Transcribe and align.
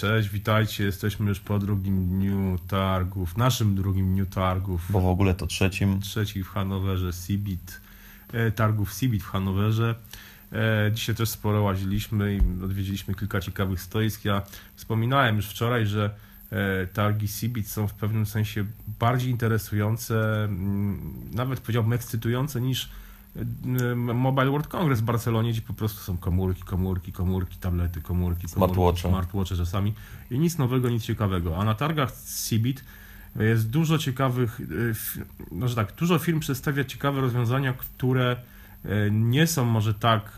Cześć, 0.00 0.28
witajcie. 0.28 0.84
Jesteśmy 0.84 1.28
już 1.28 1.40
po 1.40 1.58
drugim 1.58 2.08
dniu 2.08 2.58
targów, 2.68 3.36
naszym 3.36 3.74
drugim 3.74 4.12
dniu 4.12 4.26
targów. 4.26 4.86
Bo 4.90 5.00
w 5.00 5.06
ogóle 5.06 5.34
to 5.34 5.46
trzecim. 5.46 6.00
Trzeci 6.00 6.44
w 6.44 6.48
Hanowerze, 6.48 7.10
Cibit, 7.26 7.80
e, 8.32 8.50
targów 8.50 8.94
Cibit 8.94 9.22
w 9.22 9.26
Hanowerze. 9.26 9.94
E, 10.52 10.90
dzisiaj 10.94 11.14
też 11.14 11.28
sporo 11.28 11.62
łaziliśmy 11.62 12.34
i 12.34 12.64
odwiedziliśmy 12.64 13.14
kilka 13.14 13.40
ciekawych 13.40 13.80
stoisk. 13.80 14.24
Ja 14.24 14.42
wspominałem 14.74 15.36
już 15.36 15.46
wczoraj, 15.46 15.86
że 15.86 16.10
e, 16.50 16.86
targi 16.86 17.28
Cibit 17.28 17.68
są 17.68 17.88
w 17.88 17.94
pewnym 17.94 18.26
sensie 18.26 18.64
bardziej 18.98 19.30
interesujące, 19.30 20.44
mm, 20.44 21.14
nawet 21.32 21.60
powiedziałbym 21.60 21.92
ekscytujące 21.92 22.60
niż 22.60 22.88
Mobile 23.96 24.50
World 24.50 24.66
Congress 24.68 25.00
w 25.00 25.04
Barcelonie, 25.04 25.50
gdzie 25.52 25.62
po 25.62 25.72
prostu 25.74 26.00
są 26.00 26.16
komórki, 26.16 26.62
komórki, 26.62 27.12
komórki, 27.12 27.56
tablety, 27.58 28.02
komórki, 28.02 28.48
komórki 28.48 28.48
Smartwatche. 28.48 29.08
smartwatche 29.08 29.56
czasami 29.56 29.94
i 30.30 30.38
nic 30.38 30.58
nowego, 30.58 30.88
nic 30.88 31.02
ciekawego. 31.02 31.56
A 31.58 31.64
na 31.64 31.74
targach 31.74 32.12
Cibit 32.48 32.84
jest 33.36 33.70
dużo 33.70 33.98
ciekawych, 33.98 34.60
f- 34.90 35.18
no, 35.52 35.68
że 35.68 35.74
tak, 35.74 35.92
dużo 35.94 36.18
firm 36.18 36.40
przedstawia 36.40 36.84
ciekawe 36.84 37.20
rozwiązania, 37.20 37.72
które 37.72 38.36
y, 38.84 38.88
nie 39.12 39.46
są 39.46 39.64
może 39.64 39.94
tak 39.94 40.36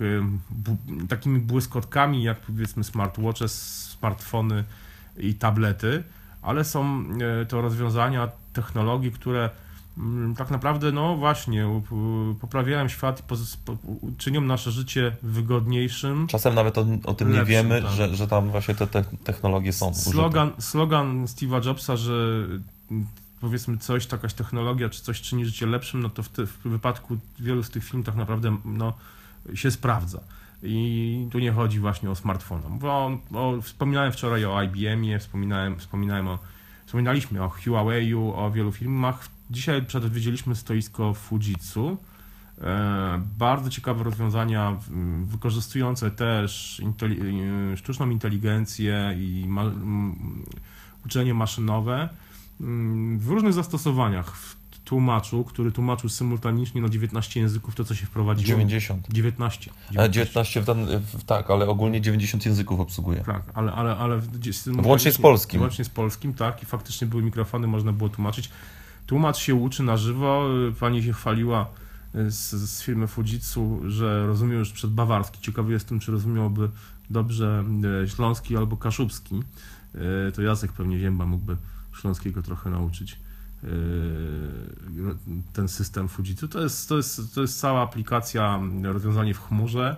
bu- 0.51 1.07
takimi 1.09 1.41
błyskotkami 1.41 2.23
jak 2.23 2.41
powiedzmy 2.41 2.85
smartwatche, 2.85 3.49
smartfony 3.49 4.65
i 5.19 5.35
tablety, 5.35 6.03
ale 6.43 6.65
są 6.65 7.05
to 7.49 7.61
rozwiązania 7.61 8.29
technologii, 8.53 9.13
które 9.13 9.51
tak 10.37 10.51
naprawdę, 10.51 10.93
no 10.93 11.17
właśnie, 11.17 11.83
poprawiają 12.41 12.89
świat 12.89 13.23
czynią 14.19 14.41
nasze 14.41 14.71
życie 14.71 15.17
wygodniejszym. 15.23 16.27
Czasem 16.27 16.55
nawet 16.55 16.79
o, 16.79 16.87
o 17.05 17.15
tym 17.15 17.29
nie 17.29 17.39
Lepszym, 17.39 17.53
wiemy, 17.53 17.83
tak. 17.83 17.91
że, 17.91 18.17
że 18.17 18.29
tam 18.29 18.51
właśnie 18.51 18.75
te, 18.75 18.87
te 18.87 19.05
technologie 19.25 19.73
są 19.73 19.91
użyte. 19.91 20.11
Slogan, 20.11 20.53
slogan 20.59 21.25
Steve'a 21.25 21.67
Jobsa, 21.67 21.97
że 21.97 22.13
mm, 22.91 23.07
powiedzmy 23.41 23.79
coś, 23.79 24.13
jakaś 24.13 24.35
technologia 24.35 24.89
czy 24.89 25.03
coś 25.03 25.21
czyni 25.21 25.47
życie 25.47 25.67
lepszym, 25.67 26.03
no 26.03 26.11
to 26.11 26.23
w, 26.23 26.29
te, 26.29 26.47
w 26.47 26.59
wypadku 26.65 27.19
wielu 27.39 27.63
z 27.63 27.71
tych 27.71 27.85
firm 27.85 28.03
tak 28.03 28.17
naprawdę 28.17 28.57
no, 28.65 28.93
się 29.55 29.71
sprawdza. 29.71 30.21
I 30.63 31.27
tu 31.33 31.39
nie 31.39 31.53
chodzi 31.53 31.79
właśnie 31.81 32.11
o 32.11 32.15
smartfona. 32.15 32.69
Bo, 32.71 33.19
o, 33.33 33.63
wspominałem 33.63 34.13
wczoraj 34.13 34.45
o 34.45 34.63
IBM-ie, 34.63 35.19
wspominałem, 35.19 35.79
wspominałem 35.79 36.29
o, 36.29 36.39
wspominaliśmy 36.89 37.43
o 37.43 37.49
Huawei'u, 37.49 38.33
o 38.35 38.51
wielu 38.51 38.73
firmach. 38.73 39.29
Dzisiaj 39.51 39.83
przedwiedzieliśmy 39.83 40.55
stoisko 40.57 41.15
Fujitsu. 41.15 41.97
E, 42.61 43.23
bardzo 43.39 43.71
ciekawe 43.71 44.05
rozwiązania, 44.05 44.77
wykorzystujące 45.25 46.11
też 46.11 46.81
inteli- 46.85 47.43
e, 47.73 47.77
sztuczną 47.77 48.11
inteligencję 48.11 49.15
i 49.19 49.45
ma- 49.49 49.73
uczenie 51.07 51.35
maszynowe 51.35 52.09
mm, 52.61 53.19
w 53.19 53.29
różnych 53.29 53.53
zastosowaniach. 53.53 54.37
W 54.37 54.58
tłumaczu, 54.89 55.45
który 55.45 55.73
tłumaczył 55.73 56.11
symultanicznie 56.11 56.83
na 56.83 56.89
19 56.89 57.41
języków 57.41 57.75
to, 57.75 57.85
co 57.85 57.95
się 57.95 58.07
wprowadziło. 58.07 58.49
90. 58.49 59.07
19. 59.11 59.71
A 59.99 60.09
19 60.09 60.63
w 60.63 60.67
ten, 60.67 60.87
w, 61.01 61.25
tak, 61.25 61.51
ale 61.51 61.69
ogólnie 61.69 62.01
90 62.01 62.47
języków 62.47 62.81
obsługuje. 62.81 63.21
Tak, 63.21 63.43
ale, 63.55 63.73
ale, 63.73 63.97
ale 63.97 64.21
Włącznie 64.67 65.13
z 65.13 65.19
polskim. 65.19 65.61
Włącznie 65.61 65.85
z 65.85 65.89
polskim, 65.89 66.35
tak. 66.35 66.63
I 66.63 66.67
faktycznie 66.67 67.07
były 67.07 67.23
mikrofony, 67.23 67.67
można 67.67 67.93
było 67.93 68.09
tłumaczyć. 68.09 68.51
Tłumacz 69.07 69.37
się 69.37 69.55
uczy 69.55 69.83
na 69.83 69.97
żywo. 69.97 70.49
Pani 70.81 71.03
się 71.03 71.13
chwaliła 71.13 71.67
y, 72.15 72.31
z, 72.31 72.51
z 72.51 72.83
firmy 72.83 73.07
Fujitsu, 73.07 73.81
że 73.87 74.27
rozumie 74.27 74.55
już 74.55 74.73
przed 74.73 74.91
bawarski. 74.91 75.41
Ciekawy 75.41 75.73
jestem, 75.73 76.01
czy 76.01 76.13
rozumiałby 76.13 76.71
dobrze 77.11 77.65
y, 78.05 78.09
śląski 78.09 78.57
albo 78.57 78.77
kaszubski. 78.77 79.43
Y, 80.29 80.33
To 80.33 80.43
Jacek 80.43 80.73
pewnie 80.73 80.99
Zięba 80.99 81.27
mógłby 81.27 81.57
śląskiego 82.01 82.43
trochę 82.43 82.71
nauczyć. 82.71 83.28
Y, 83.65 83.69
Ten 85.53 85.69
system 85.69 86.09
Fujitsu. 86.09 86.49
To 86.49 86.61
jest, 86.61 86.89
to 86.89 86.97
jest, 86.97 87.35
to 87.35 87.41
jest 87.41 87.61
cała 87.61 87.83
aplikacja, 87.83 88.61
rozwiązanie 88.83 89.35
w 89.35 89.41
chmurze. 89.41 89.97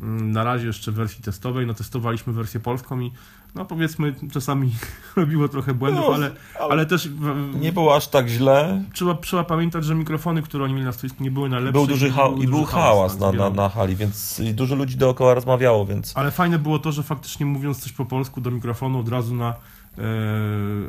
Mm, 0.00 0.32
Na 0.32 0.44
razie 0.44 0.66
jeszcze 0.66 0.92
w 0.92 0.94
wersji 0.94 1.22
testowej. 1.24 1.66
No 1.66 1.74
testowaliśmy 1.74 2.32
wersję 2.32 2.60
polską 2.60 3.00
i 3.00 3.12
no 3.54 3.64
powiedzmy 3.64 4.14
czasami 4.32 4.72
robiło 5.16 5.48
trochę 5.48 5.74
błędów, 5.74 6.04
No, 6.08 6.14
ale, 6.14 6.30
ale 6.70 6.86
też 6.86 7.08
w, 7.08 7.54
Nie 7.60 7.72
było 7.72 7.96
aż 7.96 8.08
tak 8.08 8.28
źle. 8.28 8.82
trzeba, 8.92 9.14
trzeba 9.14 9.44
pamiętać, 9.44 9.84
że 9.84 9.94
mikrofony, 9.94 10.42
które 10.42 10.64
oni 10.64 10.72
mieli 10.74 10.86
na 10.86 10.92
stoisku 10.92 11.22
nie 11.24 11.30
były 11.30 11.48
najlepsze. 11.48 11.72
Był 11.72 11.86
duży, 11.86 12.10
ha- 12.10 12.28
i 12.38 12.46
był 12.48 12.60
duży 12.60 12.72
hałas 12.72 13.18
tak, 13.18 13.36
na, 13.36 13.50
na, 13.50 13.50
na 13.50 13.68
hali, 13.68 13.96
więc 13.96 14.40
i 14.40 14.54
dużo 14.54 14.74
ludzi 14.74 14.96
dookoła 14.96 15.34
rozmawiało, 15.34 15.86
więc 15.86 16.12
Ale 16.16 16.30
fajne 16.30 16.58
było 16.58 16.78
to, 16.78 16.92
że 16.92 17.02
faktycznie 17.02 17.46
mówiąc 17.46 17.78
coś 17.78 17.92
po 17.92 18.04
polsku 18.06 18.40
do 18.40 18.50
mikrofonu 18.50 18.98
od 18.98 19.08
razu 19.08 19.34
na 19.34 19.54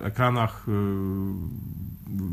ekranach 0.01 0.65
e, 0.67 0.71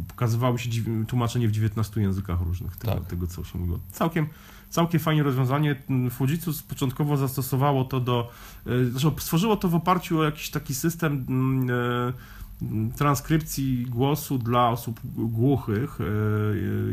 pokazywały 0.08 0.58
się 0.58 0.70
tłumaczenie 1.08 1.48
w 1.48 1.52
19 1.52 2.00
językach 2.00 2.40
różnych 2.40 2.76
tego, 2.76 2.94
Tak. 2.94 3.04
tego 3.04 3.26
co 3.26 3.44
się 3.44 3.58
mówiło. 3.58 3.78
Całkiem, 3.92 4.26
całkiem 4.70 5.00
fajnie 5.00 5.22
rozwiązanie. 5.22 5.82
Fujitsu 6.10 6.50
początkowo 6.68 7.16
zastosowało 7.16 7.84
to 7.84 8.00
do, 8.00 8.30
e, 8.66 8.84
znaczy 8.84 9.10
stworzyło 9.18 9.56
to 9.56 9.68
w 9.68 9.74
oparciu 9.74 10.18
o 10.18 10.24
jakiś 10.24 10.50
taki 10.50 10.74
system 10.74 11.26
mm, 11.28 11.70
e, 11.70 12.92
transkrypcji 12.96 13.86
głosu 13.86 14.38
dla 14.38 14.68
osób 14.68 15.00
głuchych 15.14 15.98
e, 16.00 16.04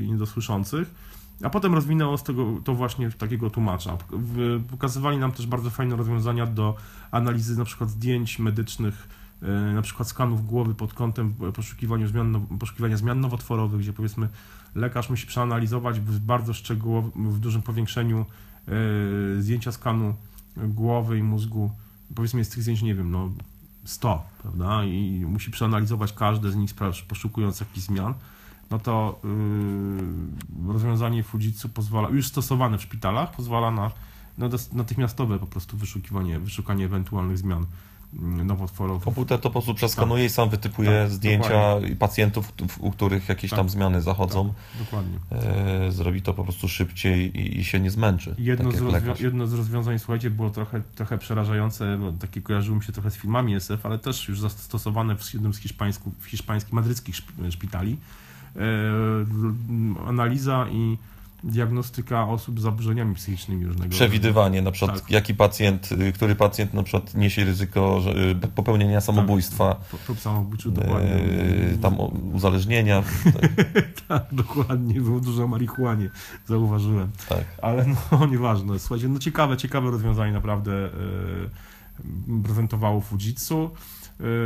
i 0.04 0.12
niedosłyszących. 0.12 1.16
A 1.44 1.50
potem 1.50 1.74
rozwinęło 1.74 2.18
z 2.18 2.24
tego 2.24 2.62
to 2.64 2.74
właśnie 2.74 3.12
takiego 3.12 3.50
tłumacza. 3.50 3.98
Pokazywali 4.72 5.18
nam 5.18 5.32
też 5.32 5.48
bardzo 5.48 5.70
fajne 5.70 5.96
rozwiązania 5.96 6.46
do 6.46 6.76
analizy 7.12 7.58
na 7.58 7.66
przykład 7.66 7.90
zdjęć 7.90 8.40
medycznych, 8.40 9.08
e, 9.10 9.25
na 9.74 9.82
przykład 9.82 10.08
skanów 10.08 10.46
głowy 10.46 10.76
pod 10.76 10.94
kątem 10.94 11.34
poszukiwania 11.54 12.08
zmian, 12.08 12.48
poszukiwania 12.60 12.98
zmian 12.98 13.20
nowotworowych, 13.20 13.80
gdzie 13.80 13.94
powiedzmy 13.94 14.30
lekarz 14.76 15.10
musi 15.10 15.28
przeanalizować 15.28 16.00
w 16.00 16.20
bardzo 16.20 16.54
szczegółowym, 16.54 17.32
w 17.32 17.40
dużym 17.40 17.62
powiększeniu 17.62 18.26
e, 18.68 19.42
zdjęcia 19.42 19.72
skanu 19.72 20.16
głowy 20.58 21.18
i 21.18 21.24
mózgu. 21.24 21.72
Powiedzmy 22.16 22.40
jest 22.40 22.54
tych 22.54 22.64
zdjęć, 22.64 22.82
nie 22.82 22.96
wiem, 22.96 23.12
no 23.12 23.30
100, 23.86 24.24
prawda? 24.42 24.84
I 24.84 25.26
musi 25.28 25.52
przeanalizować 25.52 26.14
każde 26.14 26.52
z 26.52 26.56
nich, 26.56 26.72
poszukując 27.08 27.60
jakichś 27.60 27.86
zmian 27.86 28.14
no 28.72 28.80
to 28.80 29.20
yy, 30.68 30.74
rozwiązanie 30.74 31.24
Fujitsu 31.24 31.70
pozwala, 31.70 32.10
już 32.10 32.28
stosowane 32.28 32.78
w 32.78 32.82
szpitalach, 32.82 33.36
pozwala 33.36 33.72
na, 33.72 33.92
natychmiastowe 34.74 35.40
po 35.40 35.48
prostu 35.48 35.78
wyszukiwanie, 35.78 36.40
wyszukanie 36.40 36.86
ewentualnych 36.86 37.38
zmian 37.38 37.66
nowotworowych. 38.14 39.04
komputer 39.04 39.40
to 39.40 39.50
po 39.50 39.52
prostu 39.54 39.74
przeskanuje 39.74 40.26
i 40.26 40.30
sam 40.30 40.50
wytypuje 40.50 40.90
Tak, 41.04 41.10
zdjęcia 41.12 41.50
dokładnie. 41.50 41.96
pacjentów, 41.96 42.54
u 42.80 42.92
których 42.92 43.30
jakieś 43.30 43.50
Tak. 43.52 43.60
tam 43.60 43.70
zmiany 43.70 44.02
zachodzą. 44.02 44.54
Dokładnie. 44.80 45.18
E, 45.32 45.92
zrobi 45.92 46.22
to 46.22 46.34
po 46.34 46.44
prostu 46.44 46.68
szybciej 46.68 47.38
i, 47.40 47.60
i 47.60 47.64
się 47.64 47.80
nie 47.80 47.92
zmęczy. 47.92 48.36
Jedno, 48.38 48.72
tak 48.72 48.80
z 48.80 48.84
rozwią- 48.84 49.24
jedno 49.24 49.48
z 49.48 49.54
rozwiązań, 49.54 50.00
słuchajcie, 50.00 50.30
było 50.30 50.50
trochę, 50.50 50.82
trochę 50.96 51.18
przerażające, 51.18 51.98
bo 51.98 52.12
takie 52.12 52.42
kojarzyło 52.42 52.78
mi 52.78 52.84
się 52.84 52.94
trochę 52.94 53.12
z 53.12 53.16
filmami 53.16 53.56
SF, 53.56 53.86
ale 53.86 54.00
też 54.00 54.28
już 54.30 54.40
zastosowane 54.40 55.16
w 55.18 55.34
jednym 55.34 55.54
z 55.54 55.58
hiszpańsku, 55.58 56.12
w 56.20 56.26
hiszpańskich, 56.26 56.74
madryckich 56.74 57.16
szp- 57.16 57.52
szpitali. 57.52 57.98
E, 58.56 58.60
analiza 60.08 60.68
i 60.72 60.98
diagnostyka 61.46 62.28
osób 62.28 62.60
z 62.60 62.64
zaburzeniami 62.64 63.16
psychicznymi 63.16 63.66
różnego 63.66 63.90
Przewidywanie, 63.92 64.62
na 64.62 64.72
przykład 64.72 65.02
Tak. 65.02 65.12
jaki 65.12 65.36
pacjent, 65.36 65.92
y, 65.92 66.14
który 66.14 66.36
pacjent 66.36 66.74
na 66.74 66.84
przykład 66.84 67.14
niesie 67.16 67.46
ryzyko 67.46 68.02
y, 68.44 68.48
popełnienia 68.48 69.02
samobójstwa, 69.02 69.76
Prób- 69.92 70.00
Prób 70.58 70.74
dokładnie. 70.76 71.12
e, 71.14 71.78
tam 71.82 71.96
uzależnienia. 72.34 73.04
Tak, 74.08 74.24
dokładnie, 74.32 75.02
było 75.02 75.20
dużo 75.20 75.44
o 75.44 75.48
marihuanie, 75.48 76.10
zauważyłem. 76.46 77.12
Tak. 77.30 77.44
Ale 77.62 77.86
no, 78.12 78.26
nieważne. 78.32 78.80
Słuchajcie, 78.80 79.08
no 79.08 79.20
ciekawe, 79.20 79.58
ciekawe 79.58 79.92
rozwiązanie 79.92 80.32
naprawdę 80.34 80.90
prezentowało 82.44 83.02
Fujitsu. 83.02 83.70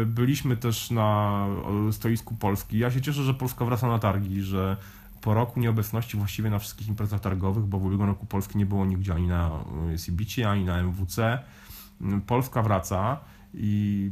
Byliśmy 0.05 0.57
też 0.57 0.91
na 0.91 1.45
stoisku 1.91 2.35
Polski. 2.35 2.79
Ja 2.79 2.91
się 2.91 3.01
cieszę, 3.01 3.23
że 3.23 3.33
Polska 3.33 3.65
wraca 3.65 3.87
na 3.87 3.99
targi, 3.99 4.41
że 4.41 4.77
po 5.21 5.33
roku 5.33 5.59
nieobecności 5.59 6.17
właściwie 6.17 6.49
na 6.49 6.59
wszystkich 6.59 6.87
imprezach 6.87 7.19
targowych, 7.21 7.63
bo 7.63 7.79
w 7.79 7.85
ubiegłym 7.85 8.09
roku 8.09 8.25
Polski 8.25 8.57
nie 8.57 8.65
było 8.65 8.85
nigdzie 8.85 9.13
ani 9.13 9.27
na 9.27 9.51
e, 9.93 9.97
CBC, 9.97 10.49
ani 10.49 10.65
na 10.65 10.77
MWC. 10.77 11.39
Mm, 12.01 12.21
Polska 12.21 12.61
wraca 12.61 13.19
i 13.53 14.11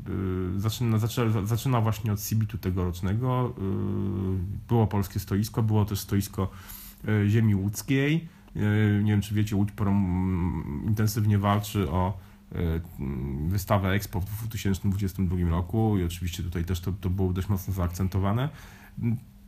y, 0.55 0.59
zaczyna, 0.59 0.97
zaczyna, 0.97 1.45
zaczyna 1.45 1.81
właśnie 1.81 2.11
od 2.11 2.19
CBT 2.19 2.57
tegorocznego. 2.57 3.53
Y, 3.57 4.67
było 4.67 4.87
polskie 4.87 5.19
stoisko, 5.19 5.63
było 5.63 5.85
też 5.85 5.99
stoisko 5.99 6.49
y, 7.07 7.29
ziemi 7.29 7.55
łódzkiej. 7.55 8.27
Y, 8.55 9.01
nie 9.03 9.11
wiem, 9.11 9.21
czy 9.21 9.35
wiecie, 9.35 9.55
Łódź 9.55 9.69
intensywnie 10.87 11.37
walczy 11.37 11.89
o 11.89 12.17
y, 12.55 12.81
mm, 12.99 13.49
wystawę 13.49 13.89
Expo 13.89 14.19
w 14.21 14.25
2022 14.25 15.49
roku 15.49 15.97
i 15.97 16.03
oczywiście 16.03 16.43
tutaj 16.43 16.65
też 16.65 16.79
to, 16.79 16.91
to 16.91 17.09
było 17.09 17.33
dość 17.33 17.49
mocno 17.49 17.73
zaakcentowane. 17.73 18.49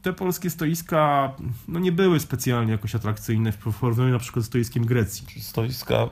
Te 0.02 0.14
polskie 0.14 0.50
stoiska 0.50 1.32
no, 1.68 1.80
nie 1.80 1.92
były 1.92 2.20
specjalnie 2.20 2.72
jakoś 2.72 2.96
atrakcyjne 2.96 3.52
w 3.52 3.58
porównaniu 3.58 4.12
na 4.12 4.20
przykład 4.20 4.46
z 4.46 4.48
stoiskiem 4.48 4.86
Grecji. 4.86 5.42
Stoiska 5.42 6.10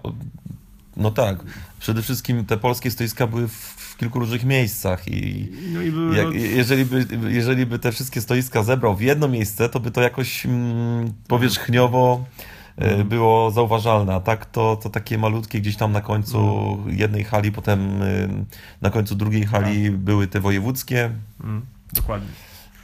No 0.98 1.12
tak. 1.12 1.38
Przede 1.80 2.02
wszystkim 2.02 2.46
te 2.46 2.58
polskie 2.58 2.92
stoiska 2.92 3.28
były 3.28 3.48
w, 3.48 3.96
kilku 3.98 4.20
różnych 4.20 4.44
miejscach 4.44 5.08
i 5.08 5.52
No 5.74 5.82
i 5.82 5.92
były, 5.92 6.18
jak, 6.18 6.34
jeżeli, 6.34 6.86
by, 6.86 7.06
jeżeli 7.30 7.66
by 7.66 7.80
te 7.80 7.92
wszystkie 7.92 8.22
stoiska 8.22 8.64
zebrał 8.64 8.96
w 8.96 9.02
jedno 9.02 9.28
miejsce, 9.28 9.70
to 9.70 9.80
by 9.80 9.92
to 9.92 10.02
jakoś 10.02 10.46
mm, 10.46 11.14
powierzchniowo 11.28 12.26
e, 12.78 12.84
Mhm. 12.90 13.08
było 13.08 13.52
zauważalne, 13.52 14.16
a 14.16 14.20
tak 14.20 14.46
to, 14.46 14.76
to 14.84 14.90
takie 14.90 15.18
malutkie 15.18 15.62
gdzieś 15.62 15.76
tam 15.76 15.92
na 15.92 16.02
końcu 16.02 16.38
Mhm. 16.78 16.98
jednej 16.98 17.24
hali, 17.24 17.52
potem 17.52 18.02
y, 18.02 18.30
na 18.82 18.90
końcu 18.90 19.16
drugiej 19.16 19.46
hali 19.46 19.84
Tak. 19.84 19.98
były 19.98 20.28
te 20.28 20.40
wojewódzkie. 20.40 21.12
mm, 21.44 21.62
dokładnie. 21.94 22.28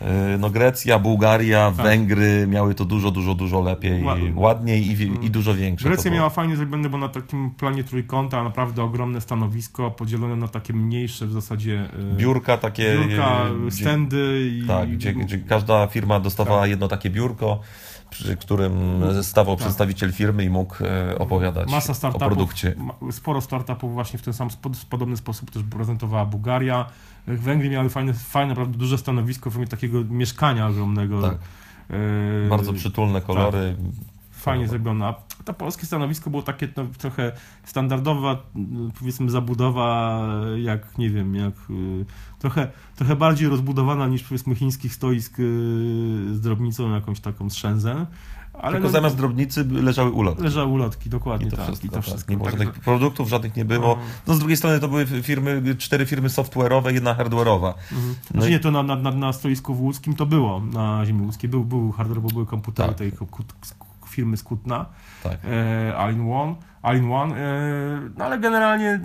Y, 0.04 0.38
No 0.38 0.50
Grecja, 0.50 1.00
Bułgaria, 1.00 1.72
Tak. 1.78 1.86
Węgry 1.86 2.48
miały 2.48 2.76
to 2.76 2.86
dużo, 2.86 3.12
dużo, 3.12 3.36
dużo 3.36 3.62
lepiej, 3.62 4.04
Ła- 4.04 4.16
ładniej 4.36 4.88
i, 4.88 4.96
wi- 4.96 5.12
i 5.22 5.30
dużo 5.30 5.54
większe. 5.56 5.88
Grecja 5.90 6.12
miała 6.12 6.30
fajnie 6.30 6.56
zrobione, 6.56 6.90
bo 6.90 6.98
na 6.98 7.10
takim 7.10 7.52
planie 7.52 7.84
trójkąta 7.84 8.44
naprawdę 8.44 8.84
ogromne 8.84 9.22
stanowisko, 9.22 9.92
podzielone 9.92 10.36
na 10.36 10.48
takie 10.48 10.74
mniejsze 10.74 11.28
w 11.28 11.32
zasadzie 11.32 11.90
e, 12.14 12.16
biurka 12.18 12.58
takie. 12.58 12.98
biurka, 12.98 13.42
y, 13.64 13.68
gdzie- 13.68 13.84
stędy 13.84 14.50
i 14.64 14.68
Tak, 14.68 14.90
gdzie, 14.92 15.14
gdzie 15.14 15.38
każda 15.38 15.88
firma 15.88 16.20
dostawała 16.20 16.62
Tak. 16.62 16.70
jedno 16.70 16.88
takie 16.88 17.10
biurko, 17.10 17.60
przy 18.10 18.38
którym 18.38 18.74
stawał 19.22 19.56
Tak. 19.56 19.62
przedstawiciel 19.64 20.12
firmy 20.14 20.44
i 20.44 20.50
mógł 20.50 20.76
e, 20.84 21.20
opowiadać 21.20 21.72
masa 21.72 21.92
o 21.92 21.96
startupów, 21.96 22.28
produkcie. 22.28 22.76
ma- 22.78 23.12
sporo 23.12 23.42
startupów 23.42 23.94
właśnie 23.94 24.20
w 24.20 24.22
ten 24.22 24.34
sam 24.34 24.50
w 24.50 24.86
podobny 24.86 25.18
sposób 25.18 25.52
też 25.52 25.64
prezentowała 25.64 26.26
Bułgaria. 26.26 26.86
Węgry 27.28 27.70
miały 27.70 27.90
fajne, 27.90 28.14
fajne 28.14 28.50
naprawdę 28.50 28.78
duże 28.78 28.98
stanowisko 28.98 29.50
w 29.50 29.54
formie 29.54 29.68
takiego 29.68 29.93
mieszkania 30.10 30.68
ogromnego. 30.68 31.22
Tak. 31.22 31.38
E, 31.90 32.50
Bardzo 32.50 32.74
przytulne 32.74 33.22
kolory. 33.22 33.76
fajnie 34.32 34.68
zrobione. 34.68 35.06
A 35.06 35.16
to 35.46 35.54
polskie 35.54 35.86
stanowisko 35.86 36.30
było 36.30 36.44
takie 36.44 36.68
no, 36.78 36.86
trochę 36.98 37.32
standardowa, 37.64 38.44
powiedzmy, 39.00 39.30
zabudowa, 39.32 40.22
jak 40.58 40.98
nie 40.98 41.10
wiem, 41.10 41.36
jak 41.36 41.54
y, 41.70 42.06
trochę, 42.40 42.68
trochę 42.96 43.16
bardziej 43.16 43.50
rozbudowana 43.50 44.08
niż 44.08 44.24
powiedzmy 44.24 44.56
chińskich 44.56 44.94
stoisk 44.94 45.40
y, 45.40 45.44
z 46.34 46.42
drobnicą 46.42 46.94
jakąś 46.94 47.20
taką 47.20 47.50
z 47.50 47.54
Shenzhen. 47.54 48.06
Ale 48.54 48.72
Tylko 48.72 48.88
no, 48.88 48.92
zamiast 48.92 49.16
drobnicy 49.18 49.64
leżały 49.66 50.12
ulotki. 50.12 50.44
leżały 50.44 50.68
ulotki, 50.72 51.10
dokładnie 51.10 51.48
I 51.48 51.50
to 51.50 51.58
tak. 51.58 51.66
wszystko, 51.66 51.88
I 51.88 51.90
to 51.90 51.96
tak. 51.96 52.04
wszystko. 52.04 52.32
Nie 52.32 52.38
było 52.38 52.50
Także- 52.50 52.66
żadnych 52.66 52.84
produktów, 52.84 53.30
żadnych 53.30 53.56
nie 53.56 53.66
było. 53.66 53.88
No. 53.88 53.98
No 54.28 54.34
z 54.36 54.40
drugiej 54.40 54.58
strony 54.58 54.80
to 54.80 54.88
były 54.88 55.06
firmy, 55.06 55.76
cztery 55.78 56.06
firmy 56.06 56.28
software'owe, 56.30 56.94
jedna 56.94 57.16
hardware'owa. 57.16 57.74
Mhm. 57.92 58.16
No 58.24 58.32
Znaczy 58.32 58.48
i- 58.50 58.52
nie, 58.52 58.60
to 58.60 58.72
na, 58.72 58.84
na, 58.84 59.12
na, 59.12 59.34
stoisku 59.34 59.76
w 59.76 59.82
Łódzkim 59.82 60.16
to 60.16 60.26
było, 60.26 60.60
na 60.60 61.06
ziemi 61.06 61.22
łódzkiej 61.26 61.50
był, 61.50 61.64
był 61.66 61.92
hardware, 61.92 62.22
bo 62.22 62.28
były 62.30 62.46
komputery 62.46 62.94
Tak. 62.94 62.98
Firmy 64.14 64.38
Skutna. 64.38 64.86
Tak. 65.24 65.38
e, 65.46 65.98
One, 65.98 67.14
One 67.14 67.36
e, 67.38 68.10
no 68.18 68.26
ale 68.26 68.40
generalnie, 68.40 69.00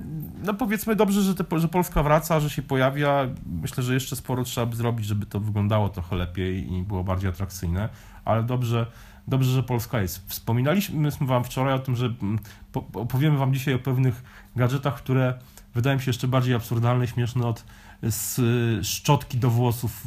no 0.44 0.54
powiedzmy 0.54 0.96
dobrze, 0.96 1.22
że, 1.22 1.34
te, 1.34 1.58
że 1.58 1.68
Polska 1.68 2.02
wraca, 2.02 2.40
że 2.40 2.50
się 2.50 2.62
pojawia. 2.62 3.26
Myślę, 3.46 3.82
że 3.82 3.94
jeszcze 3.94 4.16
sporo 4.16 4.44
trzeba 4.44 4.66
by 4.66 4.76
zrobić, 4.76 5.06
żeby 5.06 5.26
to 5.26 5.40
wyglądało 5.40 5.88
trochę 5.88 6.16
lepiej 6.16 6.72
i 6.72 6.82
było 6.82 7.04
bardziej 7.04 7.30
atrakcyjne, 7.30 7.88
ale 8.24 8.42
dobrze, 8.42 8.86
dobrze, 9.28 9.50
że 9.50 9.62
Polska 9.62 10.00
jest. 10.00 10.28
Wspominaliśmy 10.28 11.10
wam 11.20 11.44
wczoraj 11.44 11.74
o 11.74 11.78
tym, 11.78 11.96
że 11.96 12.06
mm, 12.06 12.38
po, 12.72 12.84
opowiemy 12.92 13.38
wam 13.38 13.54
dzisiaj 13.54 13.74
o 13.74 13.78
pewnych 13.78 14.22
gadżetach, 14.56 14.94
które 14.94 15.34
wydają 15.74 15.96
mi 15.96 16.02
się 16.02 16.08
jeszcze 16.08 16.28
bardziej 16.28 16.54
absurdalne, 16.54 17.06
śmieszne 17.06 17.46
od 17.46 17.64
z 18.02 18.38
y, 18.38 18.84
szczotki 18.84 19.38
do 19.38 19.50
włosów, 19.50 20.06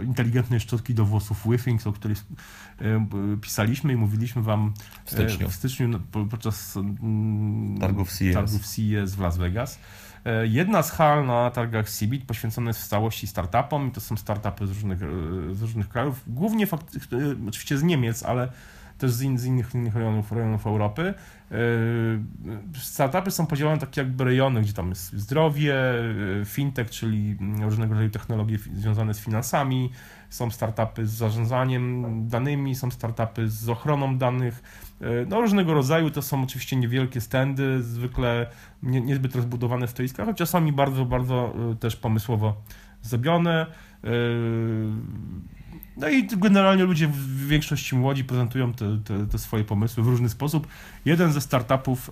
y, 0.00 0.04
inteligentnej 0.04 0.60
szczotki 0.60 0.94
do 0.94 1.04
włosów 1.04 1.42
Withings, 1.50 1.86
o 1.86 1.92
której 1.92 2.16
y, 2.82 3.36
pisaliśmy 3.40 3.92
i 3.92 3.96
mówiliśmy 3.96 4.42
wam 4.42 4.72
W 5.04 5.10
styczniu. 5.10 5.46
e, 5.46 5.50
w 5.50 5.54
styczniu 5.54 5.88
no, 5.88 6.00
po- 6.12 6.24
podczas 6.24 6.76
mm, 6.76 7.78
Targów 7.78 8.12
CES. 8.12 8.34
targów 8.34 8.66
CES 8.66 9.14
w 9.14 9.20
Las 9.20 9.38
Vegas. 9.38 9.78
E, 10.24 10.46
Jedna 10.46 10.82
z 10.82 10.90
hal 10.90 11.26
na 11.26 11.50
targach 11.50 11.90
CeBIT 11.90 12.24
poświęcona 12.24 12.70
jest 12.70 12.80
w 12.82 12.88
całości 12.88 13.26
startupom 13.26 13.88
i 13.88 13.90
to 13.90 14.00
są 14.00 14.16
startupy 14.16 14.66
z 14.66 14.70
różnych, 14.70 15.02
e, 15.02 15.06
z 15.54 15.62
różnych 15.62 15.88
krajów, 15.88 16.20
głównie 16.26 16.64
e, 16.64 16.68
oczywiście 17.48 17.78
z 17.78 17.82
Niemiec, 17.82 18.22
ale 18.22 18.52
też 19.00 19.10
z, 19.10 19.22
in, 19.22 19.38
z 19.38 19.44
innych, 19.44 19.74
innych 19.74 19.96
rejonów, 19.96 20.32
rejonów 20.32 20.66
Europy. 20.66 21.14
E, 21.50 21.56
Startupy 22.74 23.30
są 23.30 23.46
podzielone 23.46 23.78
tak 23.78 23.96
jakby 23.96 24.24
rejony, 24.24 24.60
gdzie 24.60 24.72
tam 24.72 24.88
jest 24.88 25.12
zdrowie, 25.12 25.74
e, 26.40 26.44
fintech, 26.44 26.90
czyli 26.90 27.36
różnego 27.60 27.94
rodzaju 27.94 28.10
technologie 28.10 28.58
związane 28.58 29.14
z 29.14 29.20
finansami, 29.20 29.90
są 30.30 30.50
startupy 30.50 31.06
z 31.06 31.10
zarządzaniem 31.10 32.04
danymi, 32.28 32.74
są 32.74 32.90
startupy 32.90 33.48
z 33.48 33.68
ochroną 33.68 34.18
danych, 34.18 34.62
e, 35.00 35.04
no 35.28 35.40
różnego 35.40 35.74
rodzaju, 35.74 36.10
to 36.10 36.22
są 36.22 36.42
oczywiście 36.42 36.76
niewielkie 36.76 37.20
stędy, 37.20 37.82
zwykle 37.82 38.46
nie, 38.82 39.00
niezbyt 39.00 39.36
rozbudowane 39.36 39.88
stoiska, 39.88 40.24
choć 40.24 40.36
czasami 40.36 40.72
bardzo, 40.72 41.04
bardzo 41.04 41.54
też 41.80 41.96
pomysłowo 41.96 42.62
zrobione. 43.02 43.66
E, 46.00 46.06
No 46.06 46.08
i 46.08 46.26
generalnie 46.26 46.84
ludzie 46.84 47.08
w 47.08 47.46
większości 47.46 47.96
młodzi 47.96 48.24
prezentują 48.24 48.72
te, 48.72 48.98
te, 49.04 49.26
te 49.26 49.38
swoje 49.38 49.64
pomysły 49.64 50.02
w 50.02 50.06
różny 50.06 50.28
sposób. 50.28 50.66
Jeden 51.04 51.32
ze 51.32 51.40
startupów 51.40 52.10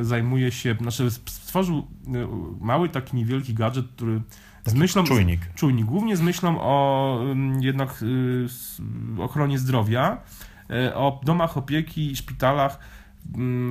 e, 0.00 0.04
zajmuje 0.04 0.52
się, 0.52 0.76
znaczy 0.80 1.10
stworzył 1.10 1.78
e, 1.78 2.28
mały 2.60 2.88
taki 2.88 3.16
niewielki 3.16 3.54
gadżet, 3.54 3.86
który 3.96 4.20
z 4.64 4.74
myślą, 4.74 5.04
Czujnik. 5.04 5.40
czujnik, 5.54 5.86
głównie 5.86 6.16
z 6.16 6.20
myślą 6.20 6.60
o 6.60 7.20
jednak 7.60 8.02
y, 8.02 8.46
ochronie 9.22 9.58
zdrowia, 9.58 10.18
y, 10.70 10.94
o 10.94 11.20
domach 11.24 11.56
opieki 11.56 12.12
i 12.12 12.16
szpitalach, 12.16 12.78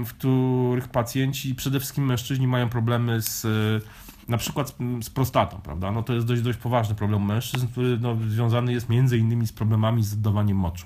w 0.06 0.10
których 0.10 0.88
pacjenci, 0.88 1.56
przede 1.56 1.80
wszystkim 1.80 2.06
mężczyźni, 2.06 2.48
mają 2.48 2.70
problemy 2.70 3.22
z 3.22 3.46
na 4.30 4.38
przykład 4.38 4.70
z- 4.70 5.06
z 5.06 5.10
prostatą, 5.10 5.62
prawda? 5.64 5.92
No 5.92 6.04
to 6.04 6.14
jest 6.14 6.28
dość, 6.28 6.42
dość 6.42 6.60
poważny 6.60 6.96
problem 6.96 7.26
mężczyzn, 7.26 7.68
który 7.68 7.98
no, 7.98 8.18
związany 8.30 8.74
jest 8.74 8.90
między 8.90 9.18
innymi 9.18 9.48
z 9.48 9.54
problemami 9.54 10.04
z 10.04 10.14
oddawaniem 10.14 10.58
moczu. 10.58 10.86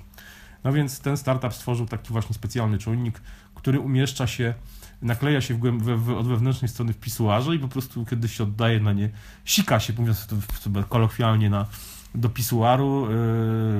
No 0.64 0.74
więc 0.74 1.00
ten 1.00 1.18
startup 1.18 1.54
stworzył 1.54 1.86
taki 1.86 2.14
właśnie 2.14 2.36
specjalny 2.36 2.78
czujnik, 2.78 3.22
który 3.56 3.80
umieszcza 3.80 4.28
się, 4.28 4.54
nakleja 5.02 5.42
się 5.42 5.54
w, 5.54 5.60
głęb- 5.60 6.18
od 6.18 6.28
wewnętrznej 6.28 6.70
strony 6.70 6.94
w 6.94 6.98
pisuarze 6.98 7.56
i 7.56 7.60
po 7.60 7.68
prostu 7.68 8.06
kiedy 8.06 8.28
się 8.28 8.44
oddaje 8.44 8.80
na 8.80 8.94
nie, 8.94 9.10
sika 9.46 9.80
się, 9.80 9.94
mówiąc 9.98 10.28
sobie 10.60 10.84
kolokwialnie, 10.84 11.50
na, 11.50 11.66
do 12.16 12.30
pisuaru 12.30 13.08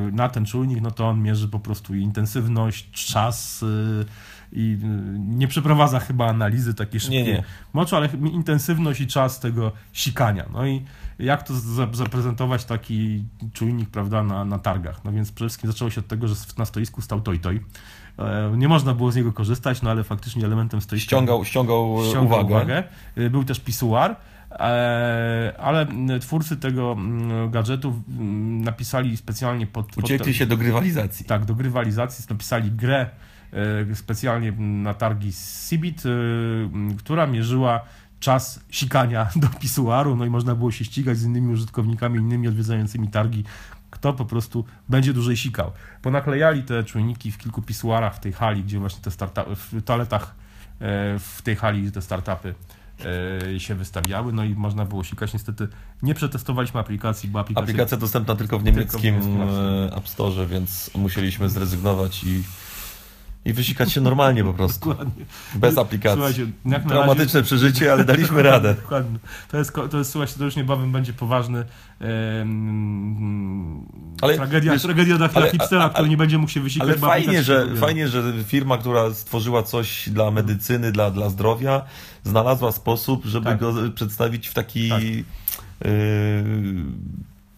yy, 0.06 0.12
na 0.12 0.30
ten 0.30 0.46
czujnik, 0.46 0.82
no 0.82 0.92
to 0.92 1.10
on 1.10 1.22
mierzy 1.22 1.48
po 1.48 1.60
prostu 1.60 1.96
intensywność, 1.96 2.92
czas 2.92 3.62
yy, 3.62 4.06
i 4.56 4.78
yy, 4.82 5.20
nie 5.20 5.48
przeprowadza 5.48 6.00
chyba 6.00 6.28
analizy 6.28 6.74
takiej 6.74 7.00
szybkiej 7.00 7.24
Nie, 7.24 7.34
nie. 7.34 7.44
moczu, 7.74 7.96
ale 7.96 8.10
intensywność 8.32 9.02
i 9.02 9.08
czas 9.08 9.40
tego 9.40 9.72
sikania. 9.94 10.46
No 10.54 10.66
i 10.68 10.82
jak 11.20 11.44
to 11.44 11.54
za- 11.56 11.88
zaprezentować 11.94 12.66
taki 12.66 13.24
czujnik, 13.54 13.90
prawda, 13.90 14.24
na, 14.24 14.46
na 14.46 14.60
targach? 14.60 15.04
No 15.06 15.12
więc 15.12 15.32
przede 15.32 15.50
wszystkim 15.50 15.72
zaczęło 15.72 15.92
się 15.92 16.02
od 16.02 16.08
tego, 16.08 16.28
że 16.28 16.36
na 16.58 16.66
stoisku 16.66 17.02
stał 17.02 17.22
Toy. 17.22 17.40
E, 18.20 18.52
Nie 18.58 18.68
można 18.68 18.94
było 18.94 19.12
z 19.12 19.16
niego 19.16 19.34
korzystać, 19.34 19.82
no 19.82 19.90
ale 19.92 20.04
faktycznie 20.04 20.46
elementem 20.46 20.82
stoiska 20.82 21.06
Ściągał, 21.08 21.46
ściągał, 21.46 21.98
e, 22.02 22.10
ściągał 22.10 22.40
uwagę. 22.40 22.56
uwagę. 22.56 22.84
Y, 23.18 23.30
Był 23.30 23.44
też 23.44 23.60
pisuar, 23.60 24.16
e, 24.52 25.54
ale 25.60 25.88
twórcy 26.22 26.58
tego 26.58 26.98
gadżetu 27.50 28.04
napisali 28.64 29.18
specjalnie 29.18 29.68
pod... 29.68 29.86
pod 29.88 30.04
Uciekli 30.04 30.34
się 30.34 30.46
do 30.46 30.58
grywalizacji. 30.58 31.26
tak, 31.26 31.46
do 31.46 31.56
grywalizacji 31.56 32.26
napisali 32.30 32.72
grę 32.72 33.00
e, 33.02 33.10
specjalnie 33.94 34.52
na 34.60 34.94
targi 34.94 35.34
CeBIT, 35.34 36.04
e, 36.06 36.10
która 36.98 37.28
mierzyła 37.28 37.82
czas 38.20 38.60
sikania 38.72 39.28
do 39.36 39.48
pisuaru, 39.48 40.16
no 40.16 40.26
i 40.26 40.30
można 40.30 40.56
było 40.56 40.72
się 40.72 40.86
ścigać 40.86 41.18
z 41.18 41.26
innymi 41.26 41.54
użytkownikami, 41.54 42.20
innymi 42.20 42.48
odwiedzającymi 42.48 43.08
targi, 43.08 43.44
kto 43.90 44.14
po 44.14 44.26
prostu 44.26 44.66
będzie 44.90 45.14
dłużej 45.14 45.38
sikał. 45.38 45.72
Ponaklejali 46.02 46.64
te 46.64 46.84
czujniki 46.84 47.32
w 47.32 47.38
kilku 47.38 47.62
pisuarach 47.62 48.16
w 48.16 48.20
tej 48.20 48.34
hali, 48.34 48.64
gdzie 48.64 48.80
właśnie 48.80 49.02
te 49.02 49.12
startupy, 49.12 49.56
w 49.56 49.84
toaletach 49.86 50.36
e, 50.80 51.20
w 51.20 51.42
tej 51.44 51.56
hali 51.56 51.92
te 51.92 52.02
startupy 52.02 52.56
e, 53.56 53.60
się 53.60 53.76
wystawiały, 53.76 54.34
no 54.34 54.44
i 54.44 54.56
można 54.56 54.86
było 54.86 55.04
sikać. 55.04 55.34
Niestety 55.34 55.68
nie 56.04 56.14
przetestowaliśmy 56.14 56.80
aplikacji, 56.80 57.30
bo 57.30 57.40
aplikacja... 57.40 57.64
Aplikacja 57.64 57.98
dostępna 57.98 58.36
tylko 58.36 58.60
w 58.60 58.64
Tylko 58.64 58.98
w 58.98 59.04
niemieckim 59.04 59.16
niemieckim 59.16 59.42
e, 59.42 59.98
App 59.98 60.08
Store, 60.10 60.48
więc 60.48 60.92
musieliśmy 60.96 61.50
zrezygnować 61.50 62.24
i, 62.24 62.44
i 63.46 63.54
wysikać 63.54 63.92
się 63.92 64.02
normalnie 64.02 64.44
po 64.44 64.54
prostu. 64.54 64.90
Dokładnie. 64.90 65.26
Bez 65.56 65.78
aplikacji. 65.78 66.18
Słuchajcie, 66.18 66.42
jak 66.42 66.66
na 66.66 66.78
razie... 66.78 66.90
Traumatyczne 66.90 67.44
przeżycie, 67.44 67.94
ale 67.94 68.06
daliśmy 68.06 68.44
radę. 68.52 68.74
Dokładnie. 68.74 69.20
To 69.52 69.58
jest, 69.58 69.74
to 69.92 69.98
jest, 69.98 70.12
słuchajcie, 70.12 70.34
to 70.38 70.46
już 70.46 70.56
niebawem 70.56 70.92
będzie 70.92 71.14
poważny 71.14 71.66
Ale 74.22 74.36
tragedia, 74.36 74.74
wiesz, 74.74 74.82
tragedia 74.82 75.18
dla, 75.18 75.30
ale- 75.34 75.50
hipstera, 75.52 75.90
który 75.90 76.10
nie 76.10 76.18
będzie 76.18 76.38
mógł 76.38 76.52
się 76.52 76.60
wysikać. 76.62 76.90
Ale 76.90 76.98
fajnie 76.98 77.44
że, 77.44 77.68
fajnie, 77.76 78.08
że 78.08 78.34
firma, 78.48 78.78
która 78.78 79.14
stworzyła 79.14 79.64
coś 79.64 80.10
dla 80.10 80.32
medycyny, 80.32 80.92
dla, 80.92 81.12
dla 81.12 81.30
zdrowia, 81.30 81.82
znalazła 82.24 82.72
sposób, 82.72 83.26
żeby 83.26 83.46
Tak. 83.46 83.60
go 83.60 83.74
przedstawić 83.96 84.48
w 84.48 84.54
taki 84.54 84.90
Tak. 84.90 85.04
yy, 85.04 85.24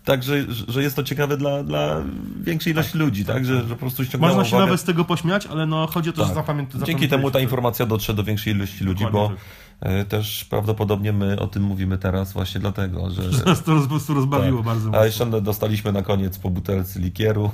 tak, 0.05 0.23
że, 0.23 0.45
że 0.67 0.83
jest 0.83 0.95
to 0.95 1.03
ciekawe 1.03 1.37
dla, 1.37 1.63
dla 1.63 2.03
większej 2.41 2.73
ilości 2.73 2.97
ludzi, 2.97 3.25
tak, 3.25 3.45
że, 3.45 3.61
że 3.61 3.69
po 3.69 3.75
prostu 3.75 4.05
ściągnęło 4.05 4.33
Można 4.33 4.49
się 4.49 4.55
uwagę. 4.55 4.65
nawet 4.65 4.81
z 4.81 4.83
tego 4.83 5.05
pośmiać, 5.05 5.47
ale 5.47 5.65
no 5.65 5.87
chodzi 5.87 6.09
o 6.09 6.13
to, 6.13 6.21
że 6.21 6.27
Tak. 6.27 6.35
zapamiętać. 6.35 6.81
Dzięki 6.81 7.09
temu 7.09 7.31
ta 7.31 7.39
informacja 7.39 7.85
dotrze 7.85 8.13
do 8.13 8.23
większej 8.23 8.53
ilości 8.53 8.83
ludzi, 8.83 9.05
bo 9.11 9.27
tak. 9.29 9.37
e, 9.79 10.05
też 10.05 10.45
prawdopodobnie 10.45 11.13
my 11.13 11.39
o 11.39 11.47
tym 11.47 11.63
mówimy 11.63 11.97
teraz 11.97 12.33
właśnie 12.33 12.61
dlatego, 12.61 13.09
że... 13.09 13.21
Nas 13.45 13.63
to 13.63 13.81
po 13.81 13.87
prostu 13.87 14.13
rozbawiło 14.13 14.57
Tak. 14.57 14.65
bardzo 14.65 14.99
A 14.99 15.05
jeszcze 15.05 15.41
dostaliśmy 15.41 15.91
na 15.91 16.01
koniec 16.01 16.37
po 16.37 16.49
butelce 16.49 16.99
likieru. 16.99 17.51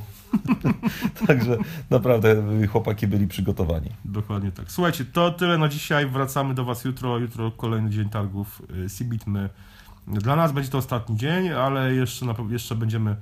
Także 1.28 1.58
naprawdę 1.90 2.44
chłopaki 2.68 3.08
byli 3.08 3.28
przygotowani. 3.28 3.90
Dokładnie 4.06 4.52
tak. 4.52 4.72
Słuchajcie, 4.72 5.06
to 5.06 5.32
tyle 5.32 5.58
na 5.58 5.68
dzisiaj. 5.70 6.08
Wracamy 6.08 6.54
do 6.54 6.66
Was 6.66 6.86
jutro. 6.86 7.18
Jutro 7.18 7.52
kolejny 7.52 7.90
dzień 7.90 8.10
targów 8.10 8.62
y, 8.86 8.90
Cebit. 8.90 9.28
My, 9.28 9.50
dla 10.08 10.36
nas 10.36 10.52
będzie 10.52 10.70
to 10.70 10.78
ostatni 10.78 11.18
dzień, 11.18 11.50
ale 11.50 11.96
jeszcze, 11.96 12.26
na, 12.26 12.36
jeszcze 12.50 12.76
będziemy 12.76 13.16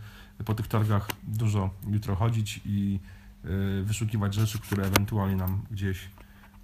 po 0.45 0.55
tych 0.55 0.67
targach 0.67 1.09
dużo 1.23 1.69
jutro 1.89 2.15
chodzić 2.15 2.59
i 2.65 2.99
y, 3.45 3.83
wyszukiwać 3.83 4.33
rzeczy, 4.33 4.59
które 4.59 4.85
ewentualnie 4.85 5.35
nam 5.35 5.61
gdzieś 5.71 6.09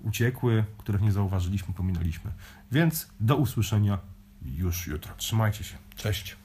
uciekły, 0.01 0.63
których 0.77 1.01
nie 1.01 1.12
zauważyliśmy, 1.12 1.74
pominęliśmy. 1.74 2.31
Więc 2.72 3.07
do 3.19 3.36
usłyszenia 3.36 4.00
już 4.45 4.88
jutro. 4.88 5.13
Trzymajcie 5.17 5.63
się. 5.63 5.75
Cześć. 5.95 6.44